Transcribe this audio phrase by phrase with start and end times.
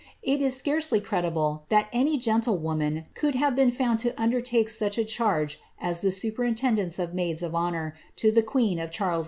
[0.23, 5.05] It is y credible that any gentlewomen could have been found to un; such a
[5.05, 8.41] charge as the superintendence of maids of honour to the
[8.79, 9.19] of Charles II.